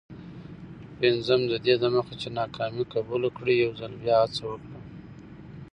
پنځم: 0.99 1.41
ددې 1.51 1.75
دمخه 1.83 2.13
چي 2.21 2.29
ناکامي 2.39 2.83
قبوله 2.93 3.29
کړې، 3.37 3.53
یوځل 3.63 3.91
بیا 4.03 4.15
هڅه 4.23 4.43
وکړه. 4.47 4.77